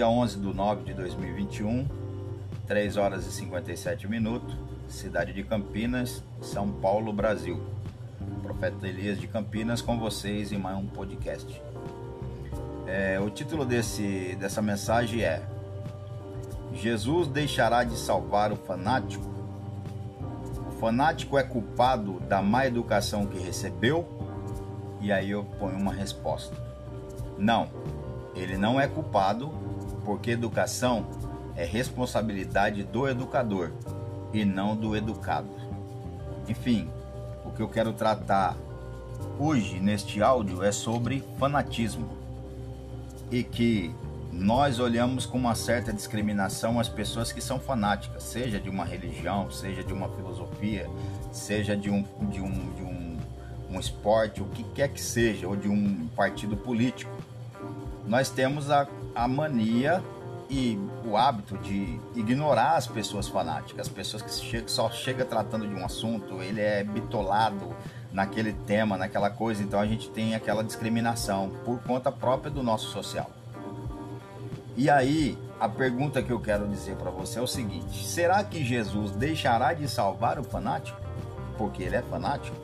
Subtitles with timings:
[0.00, 1.86] dia 11 de 9 de 2021,
[2.66, 4.56] 3 horas e 57 minutos,
[4.88, 7.62] cidade de Campinas, São Paulo, Brasil.
[8.42, 11.62] Profeta Elias de Campinas com vocês em mais um podcast.
[12.86, 15.42] É, o título desse, dessa mensagem é
[16.72, 19.28] Jesus deixará de salvar o fanático?
[20.66, 24.08] O fanático é culpado da má educação que recebeu?
[24.98, 26.56] E aí eu ponho uma resposta.
[27.36, 27.68] Não,
[28.34, 29.52] ele não é culpado,
[30.10, 31.06] porque educação
[31.54, 33.70] é responsabilidade do educador
[34.32, 35.48] e não do educado.
[36.48, 36.88] Enfim,
[37.44, 38.56] o que eu quero tratar
[39.38, 42.08] hoje neste áudio é sobre fanatismo
[43.30, 43.94] e que
[44.32, 49.48] nós olhamos com uma certa discriminação as pessoas que são fanáticas, seja de uma religião,
[49.48, 50.90] seja de uma filosofia,
[51.30, 53.16] seja de um, de um, de um,
[53.70, 57.12] um esporte, o que quer que seja, ou de um partido político.
[58.08, 60.02] Nós temos a, a mania
[60.48, 65.74] e o hábito de ignorar as pessoas fanáticas, as pessoas que só chega tratando de
[65.74, 67.74] um assunto, ele é bitolado
[68.12, 72.88] naquele tema, naquela coisa, então a gente tem aquela discriminação por conta própria do nosso
[72.90, 73.30] social.
[74.76, 78.64] E aí, a pergunta que eu quero dizer para você é o seguinte: será que
[78.64, 80.98] Jesus deixará de salvar o fanático?
[81.58, 82.56] Porque ele é fanático?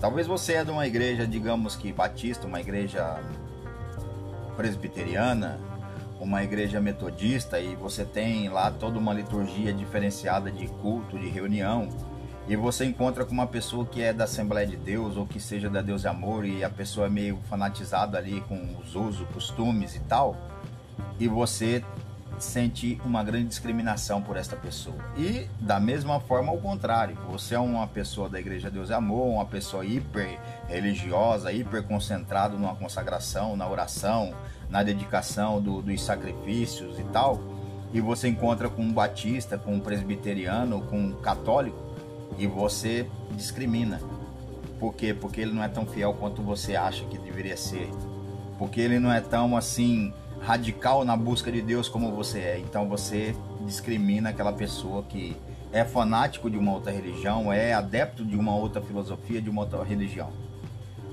[0.00, 3.20] Talvez você é de uma igreja, digamos que batista, uma igreja
[4.56, 5.58] presbiteriana,
[6.20, 11.88] uma igreja metodista e você tem lá toda uma liturgia diferenciada de culto, de reunião,
[12.48, 15.68] e você encontra com uma pessoa que é da Assembleia de Deus ou que seja
[15.68, 19.94] da Deus e Amor e a pessoa é meio fanatizada ali com os usos, costumes
[19.94, 20.36] e tal,
[21.20, 21.84] e você
[22.44, 24.96] sente uma grande discriminação por esta pessoa.
[25.16, 29.26] E da mesma forma ao contrário, você é uma pessoa da Igreja Deus e Amor,
[29.28, 34.34] uma pessoa hiper religiosa, hiper concentrado numa consagração, na oração,
[34.70, 37.40] na dedicação do, dos sacrifícios e tal,
[37.92, 41.78] e você encontra com um batista, com um presbiteriano, com um católico,
[42.38, 44.00] e você discrimina.
[44.78, 45.12] Por quê?
[45.12, 47.90] Porque ele não é tão fiel quanto você acha que deveria ser.
[48.58, 52.58] Porque ele não é tão assim radical na busca de Deus como você é.
[52.58, 53.34] Então você
[53.66, 55.36] discrimina aquela pessoa que
[55.72, 59.82] é fanático de uma outra religião, é adepto de uma outra filosofia, de uma outra
[59.82, 60.30] religião.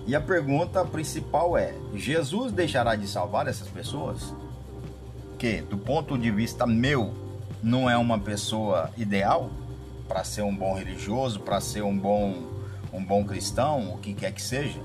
[0.07, 4.33] E a pergunta principal é: Jesus deixará de salvar essas pessoas?
[5.37, 7.13] Que, do ponto de vista meu,
[7.61, 9.49] não é uma pessoa ideal
[10.07, 12.55] para ser um bom religioso, para ser um bom
[12.93, 14.79] um bom cristão, o que quer que seja?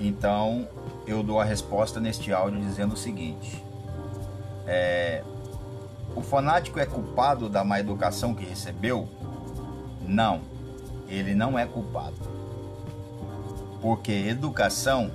[0.00, 0.66] Então,
[1.08, 3.64] eu dou a resposta neste áudio dizendo o seguinte:
[4.66, 5.24] é,
[6.14, 9.08] o fanático é culpado da má educação que recebeu?
[10.06, 10.42] Não,
[11.08, 12.16] ele não é culpado.
[13.80, 15.10] Porque educação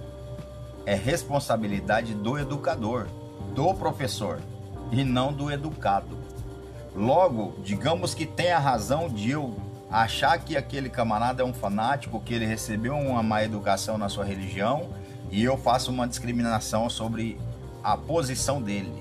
[0.86, 3.08] é responsabilidade do educador,
[3.54, 4.40] do professor,
[4.92, 6.18] e não do educado.
[6.96, 9.56] Logo, digamos que tem a razão de eu
[9.92, 14.26] achar que aquele camarada é um fanático, que ele recebeu uma má educação na sua
[14.26, 14.90] religião
[15.34, 17.40] e eu faço uma discriminação sobre
[17.84, 18.94] a posição dele,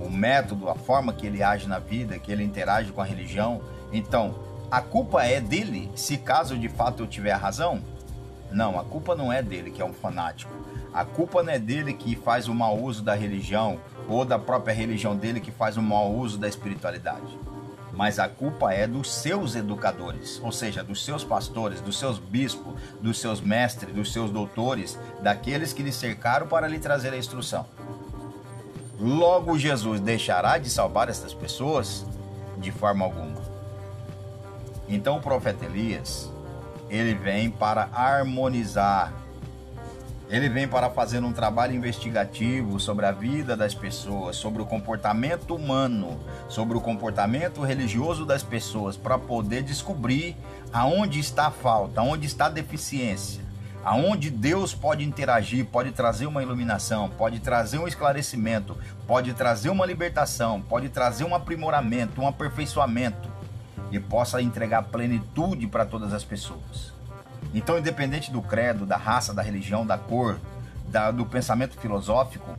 [0.00, 3.60] o método, a forma que ele age na vida, que ele interage com a religião.
[3.92, 4.34] Então,
[4.68, 7.80] a culpa é dele se caso de fato eu tiver razão?
[8.50, 10.52] Não, a culpa não é dele que é um fanático.
[10.92, 13.78] A culpa não é dele que faz o mau uso da religião
[14.08, 17.38] ou da própria religião dele que faz o mau uso da espiritualidade
[18.00, 22.72] mas a culpa é dos seus educadores, ou seja, dos seus pastores, dos seus bispos,
[22.98, 27.66] dos seus mestres, dos seus doutores, daqueles que lhe cercaram para lhe trazer a instrução.
[28.98, 32.06] Logo, Jesus deixará de salvar estas pessoas?
[32.56, 33.42] De forma alguma.
[34.88, 36.32] Então, o profeta Elias,
[36.88, 39.12] ele vem para harmonizar
[40.30, 45.56] ele vem para fazer um trabalho investigativo sobre a vida das pessoas, sobre o comportamento
[45.56, 50.36] humano, sobre o comportamento religioso das pessoas, para poder descobrir
[50.72, 53.42] aonde está a falta, aonde está a deficiência,
[53.84, 58.78] aonde Deus pode interagir, pode trazer uma iluminação, pode trazer um esclarecimento,
[59.08, 63.28] pode trazer uma libertação, pode trazer um aprimoramento, um aperfeiçoamento
[63.90, 66.99] e possa entregar plenitude para todas as pessoas.
[67.52, 70.38] Então, independente do credo, da raça, da religião, da cor,
[70.88, 72.56] da, do pensamento filosófico,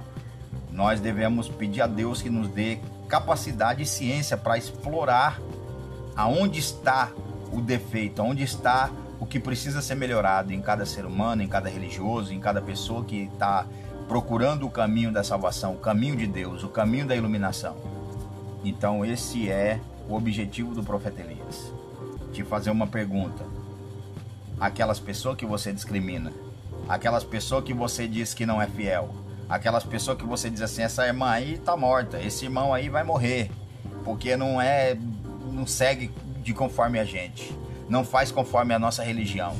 [0.71, 5.39] nós devemos pedir a Deus que nos dê capacidade e ciência para explorar
[6.15, 7.11] aonde está
[7.51, 8.89] o defeito, aonde está
[9.19, 13.03] o que precisa ser melhorado em cada ser humano, em cada religioso, em cada pessoa
[13.03, 13.65] que está
[14.07, 17.77] procurando o caminho da salvação, o caminho de Deus, o caminho da iluminação.
[18.63, 19.79] Então, esse é
[20.09, 21.71] o objetivo do profeta Elias.
[22.33, 23.45] Te fazer uma pergunta
[24.61, 26.31] aquelas pessoas que você discrimina,
[26.87, 29.13] aquelas pessoas que você diz que não é fiel,
[29.51, 33.03] Aquelas pessoas que você diz assim, essa irmã aí tá morta, esse irmão aí vai
[33.03, 33.51] morrer,
[34.05, 34.97] porque não é
[35.51, 36.09] não segue
[36.41, 37.53] de conforme a gente,
[37.89, 39.53] não faz conforme a nossa religião.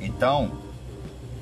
[0.00, 0.58] Então,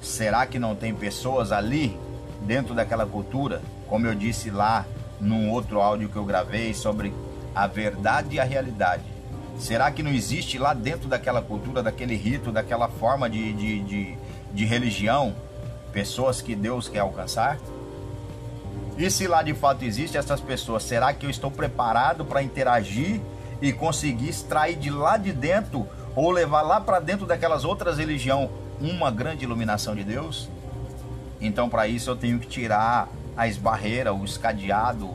[0.03, 1.99] será que não tem pessoas ali
[2.43, 4.85] dentro daquela cultura, como eu disse lá
[5.19, 7.15] num outro áudio que eu gravei sobre
[7.55, 9.14] a verdade e a realidade?
[9.59, 14.19] Será que não existe lá dentro daquela cultura, daquele rito, daquela forma de, de, de,
[14.53, 15.35] de religião,
[15.93, 17.59] pessoas que Deus quer alcançar?
[18.97, 23.21] E se lá de fato existe essas pessoas, será que eu estou preparado para interagir
[23.61, 28.51] e conseguir extrair de lá de dentro ou levar lá para dentro daquelas outras religiões
[28.81, 30.49] uma grande iluminação de Deus?
[31.41, 35.11] Então, para isso, eu tenho que tirar as barreiras, os cadeados,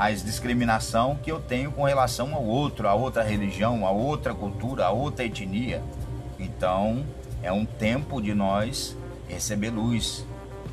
[0.00, 4.86] as discriminação que eu tenho com relação ao outro, a outra religião, a outra cultura,
[4.86, 5.82] a outra etnia.
[6.38, 7.04] Então,
[7.42, 8.96] é um tempo de nós
[9.28, 10.24] receber luz,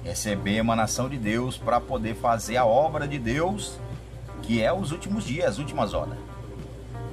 [0.01, 3.77] receber emanação de Deus para poder fazer a obra de Deus,
[4.44, 6.18] que é os últimos dias, as últimas horas.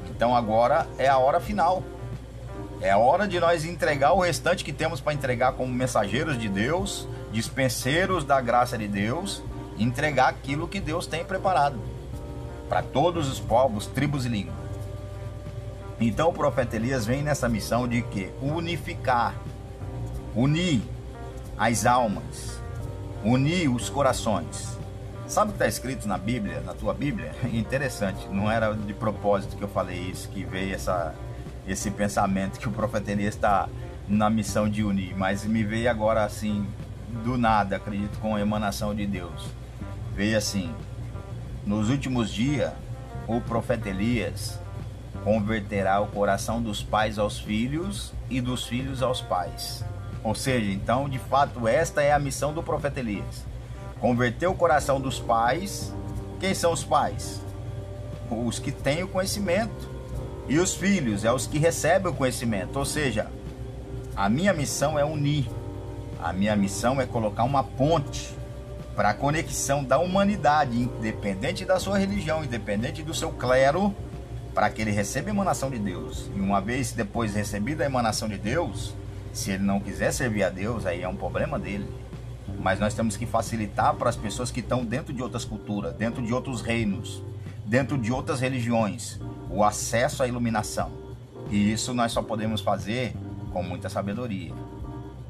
[0.09, 1.83] Então agora é a hora final.
[2.81, 6.49] É a hora de nós entregar o restante que temos para entregar como mensageiros de
[6.49, 9.43] Deus, dispenseiros da graça de Deus,
[9.77, 11.94] entregar aquilo que Deus tem preparado
[12.69, 14.65] para todos os povos, tribos e línguas.
[16.01, 19.35] Então o profeta Elias vem nessa missão de que unificar,
[20.35, 20.83] unir
[21.57, 22.61] as almas,
[23.25, 24.75] unir os corações.
[25.27, 27.35] Sabe o que está escrito na Bíblia, na tua Bíblia?
[27.53, 31.15] Interessante, não era de propósito que eu falei isso, que veio essa,
[31.67, 33.69] esse pensamento que o profeta Elias está
[34.07, 36.67] na missão de unir, mas me veio agora assim,
[37.25, 39.47] do nada, acredito, com a emanação de Deus.
[40.15, 40.75] Veio assim,
[41.67, 42.73] nos últimos dias,
[43.27, 44.59] o profeta Elias
[45.23, 49.83] converterá o coração dos pais aos filhos e dos filhos aos pais.
[50.23, 53.47] Ou seja, então, de fato, esta é a missão do profeta Elias.
[53.99, 55.93] Converter o coração dos pais.
[56.39, 57.41] Quem são os pais?
[58.31, 59.89] Os que têm o conhecimento.
[60.47, 62.79] E os filhos é os que recebem o conhecimento.
[62.79, 63.31] Ou seja,
[64.15, 65.47] a minha missão é unir.
[66.23, 68.35] A minha missão é colocar uma ponte
[68.95, 73.95] para a conexão da humanidade, independente da sua religião, independente do seu clero,
[74.55, 76.31] para que ele receba a emanação de Deus.
[76.35, 78.95] E uma vez depois recebida a emanação de Deus,
[79.33, 81.89] se ele não quiser servir a Deus, aí é um problema dele.
[82.61, 86.23] Mas nós temos que facilitar para as pessoas que estão dentro de outras culturas, dentro
[86.23, 87.23] de outros reinos,
[87.67, 89.19] dentro de outras religiões,
[89.51, 90.93] o acesso à iluminação.
[91.51, 93.13] E isso nós só podemos fazer
[93.53, 94.53] com muita sabedoria.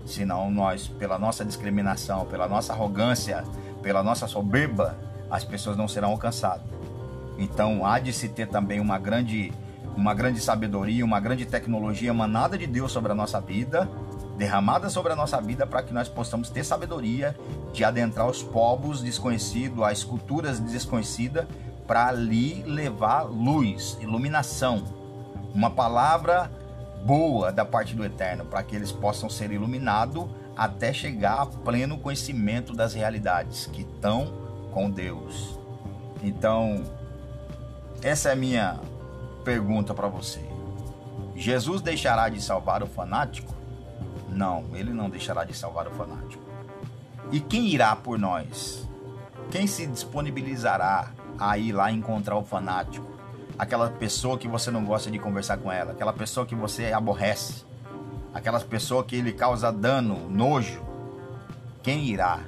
[0.05, 3.45] Senão nós, pela nossa discriminação, pela nossa arrogância,
[3.83, 4.97] pela nossa soberba,
[5.31, 6.67] as pessoas não serão alcançadas.
[7.39, 9.53] Então há de se ter também uma grande,
[9.97, 13.89] uma grande sabedoria, uma grande tecnologia emanada de Deus sobre a nossa vida,
[14.37, 17.37] derramada sobre a nossa vida para que nós possamos ter sabedoria
[17.73, 21.47] de adentrar os povos desconhecidos, as culturas desconhecidas,
[21.87, 24.83] para ali levar luz, iluminação,
[25.55, 26.51] uma palavra
[27.05, 31.99] boa da parte do Eterno, para que eles possam ser iluminados até chegar a pleno
[31.99, 34.33] conhecimento das realidades que estão
[34.73, 35.59] com Deus.
[36.23, 36.83] Então,
[38.03, 38.81] essa é a minha
[39.45, 40.41] pergunta para você.
[41.37, 43.55] Jesus deixará de salvar o fanático?
[44.29, 46.43] Não, ele não deixará de salvar o fanático.
[47.31, 48.89] E quem irá por nós?
[49.51, 53.14] Quem se disponibilizará a ir lá encontrar o fanático?
[53.59, 57.65] Aquela pessoa que você não gosta de conversar com ela, aquela pessoa que você aborrece,
[58.33, 60.83] aquelas pessoas que lhe causa dano, nojo,
[61.83, 62.41] quem irá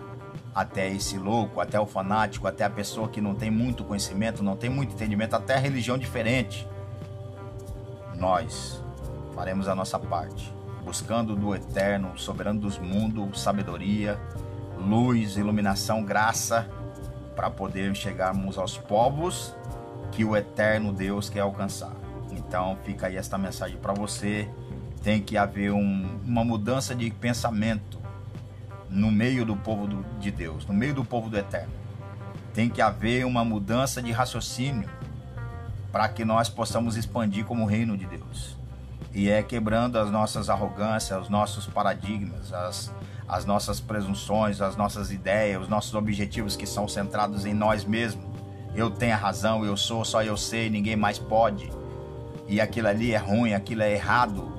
[0.55, 4.57] até esse louco, até o fanático, até a pessoa que não tem muito conhecimento, não
[4.57, 6.67] tem muito entendimento, até a religião diferente?
[8.17, 8.83] Nós
[9.35, 14.19] faremos a nossa parte, buscando do eterno, soberano dos mundos, sabedoria,
[14.79, 16.67] luz, iluminação, graça,
[17.37, 19.55] para poder chegarmos aos povos
[20.13, 21.93] que o eterno Deus quer alcançar.
[22.33, 24.49] Então fica aí esta mensagem para você.
[25.03, 28.01] Tem que haver um, uma mudança de pensamento
[28.89, 31.73] no meio do povo do, de Deus, no meio do povo do eterno.
[32.55, 34.89] Tem que haver uma mudança de raciocínio
[35.93, 38.57] para que nós possamos expandir como reino de Deus.
[39.13, 42.93] E é quebrando as nossas arrogâncias, os nossos paradigmas, as,
[43.29, 48.36] as nossas presunções, as nossas ideias, os nossos objetivos que são centrados em nós mesmos
[48.77, 51.73] eu tenho a razão, eu sou, só eu sei, ninguém mais pode.
[52.47, 54.53] E aquilo ali é ruim, aquilo é errado,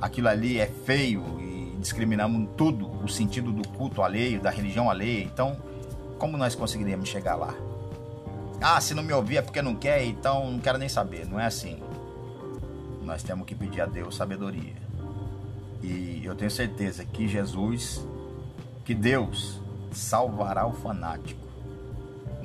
[0.00, 5.24] aquilo ali é feio e discriminamos tudo, o sentido do culto alheio, da religião alheia.
[5.24, 5.56] Então,
[6.16, 7.54] como nós conseguiríamos chegar lá?
[8.60, 11.26] Ah, se não me ouvir é porque não quer, então não quero nem saber.
[11.26, 11.78] Não é assim.
[13.02, 14.74] Nós temos que pedir a Deus sabedoria.
[15.82, 18.06] E eu tenho certeza que Jesus,
[18.84, 19.60] que Deus
[19.92, 21.45] salvará o fanático,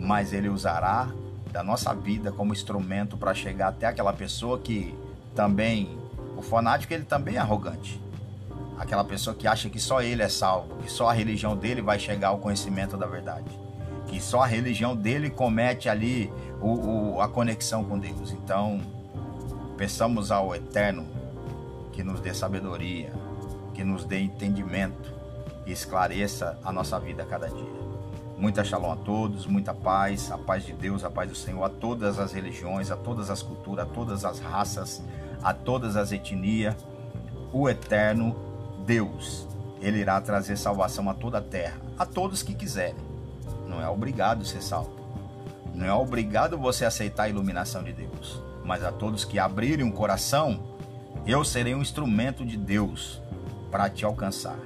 [0.01, 1.09] mas ele usará
[1.51, 4.97] da nossa vida como instrumento para chegar até aquela pessoa que
[5.35, 5.97] também
[6.35, 8.01] o fanático ele também é arrogante.
[8.79, 11.99] Aquela pessoa que acha que só ele é salvo, que só a religião dele vai
[11.99, 13.45] chegar ao conhecimento da verdade,
[14.07, 18.31] que só a religião dele comete ali o, o, a conexão com Deus.
[18.31, 18.81] Então,
[19.77, 21.05] peçamos ao Eterno
[21.93, 23.13] que nos dê sabedoria,
[23.75, 25.13] que nos dê entendimento
[25.67, 27.80] e esclareça a nossa vida a cada dia.
[28.41, 31.69] Muita shalom a todos, muita paz, a paz de Deus, a paz do Senhor, a
[31.69, 34.99] todas as religiões, a todas as culturas, a todas as raças,
[35.43, 36.75] a todas as etnias.
[37.53, 38.35] O eterno
[38.83, 39.47] Deus,
[39.79, 42.95] ele irá trazer salvação a toda a terra, a todos que quiserem.
[43.67, 44.89] Não é obrigado ser salvo.
[45.75, 49.93] Não é obrigado você aceitar a iluminação de Deus, mas a todos que abrirem o
[49.93, 50.63] coração,
[51.27, 53.21] eu serei um instrumento de Deus
[53.69, 54.57] para te alcançar.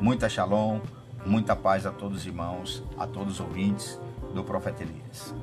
[0.00, 0.80] Muita shalom,
[1.24, 4.00] muita paz a todos os irmãos, a todos os ouvintes
[4.34, 5.34] do Profeta Elias.